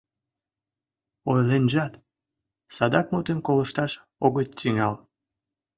Ойленжат, 1.29 1.93
садак 2.75 3.07
мутым 3.13 3.39
колышташ 3.47 3.91
огыт 4.25 4.49
тӱҥал. 4.59 4.95